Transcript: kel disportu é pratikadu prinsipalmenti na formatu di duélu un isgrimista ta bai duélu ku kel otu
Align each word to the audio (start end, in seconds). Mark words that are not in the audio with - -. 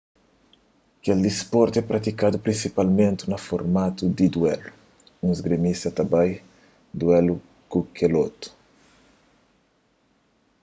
kel 1.03 1.19
disportu 1.25 1.75
é 1.81 1.87
pratikadu 1.91 2.37
prinsipalmenti 2.45 3.23
na 3.31 3.37
formatu 3.47 4.01
di 4.17 4.25
duélu 4.35 4.69
un 5.23 5.27
isgrimista 5.35 5.87
ta 5.97 6.03
bai 6.13 6.31
duélu 6.99 7.35
ku 7.71 7.79
kel 7.97 8.13
otu 8.25 8.47